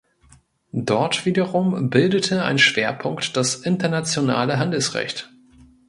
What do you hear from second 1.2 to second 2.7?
wiederum bildete ein